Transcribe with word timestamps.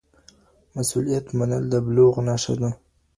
مسؤليت 0.75 1.27
منل 1.37 1.63
د 1.69 1.73
بلوغ 1.85 2.15
نښه 2.27 2.55
ده. 2.61 2.69